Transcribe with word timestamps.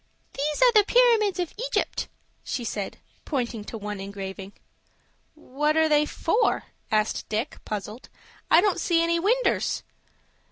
"There 0.33 0.43
are 0.67 0.71
the 0.71 0.83
Pyramids 0.83 1.37
of 1.39 1.53
Egypt," 1.67 2.07
she 2.43 2.63
said, 2.63 2.97
pointing 3.23 3.63
to 3.65 3.77
one 3.77 3.99
engraving. 3.99 4.53
"What 5.35 5.77
are 5.77 5.87
they 5.87 6.07
for?" 6.07 6.63
asked 6.89 7.29
Dick, 7.29 7.59
puzzled. 7.65 8.09
"I 8.49 8.61
don't 8.61 8.81
see 8.81 9.03
any 9.03 9.19
winders." 9.19 9.83